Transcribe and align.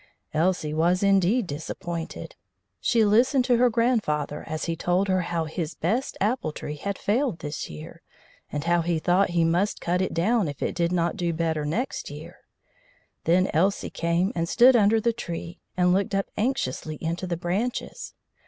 Elsie 0.33 0.73
was 0.73 1.03
indeed 1.03 1.45
disappointed. 1.45 2.35
She 2.79 3.05
listened 3.05 3.45
to 3.45 3.57
her 3.57 3.69
grandfather 3.69 4.43
as 4.47 4.65
he 4.65 4.75
told 4.75 5.07
her 5.07 5.21
how 5.21 5.45
his 5.45 5.75
best 5.75 6.17
apple 6.19 6.51
tree 6.51 6.77
had 6.77 6.97
failed 6.97 7.37
this 7.37 7.69
year, 7.69 8.01
and 8.51 8.63
how 8.63 8.81
he 8.81 8.97
thought 8.97 9.29
he 9.37 9.43
must 9.45 9.79
cut 9.79 10.01
it 10.01 10.11
down 10.15 10.47
if 10.47 10.63
it 10.63 10.73
did 10.73 10.91
not 10.91 11.17
do 11.17 11.33
better 11.33 11.65
next 11.65 12.09
year. 12.09 12.39
Then 13.25 13.51
Elsie 13.53 13.91
came 13.91 14.31
and 14.33 14.49
stood 14.49 14.75
under 14.75 14.99
the 14.99 15.13
tree 15.13 15.59
and 15.77 15.93
looked 15.93 16.15
up 16.15 16.31
anxiously 16.35 16.95
into 16.99 17.27
the 17.27 17.37
branches. 17.37 18.15